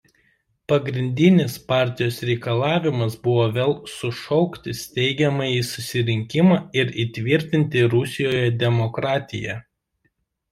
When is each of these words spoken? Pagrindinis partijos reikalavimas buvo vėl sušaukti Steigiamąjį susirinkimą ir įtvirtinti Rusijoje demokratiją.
Pagrindinis 0.71 1.57
partijos 1.71 2.15
reikalavimas 2.29 3.17
buvo 3.27 3.43
vėl 3.57 3.73
sušaukti 3.97 4.73
Steigiamąjį 4.79 5.61
susirinkimą 5.69 6.57
ir 6.83 6.95
įtvirtinti 7.05 7.85
Rusijoje 7.97 8.51
demokratiją. 8.67 9.61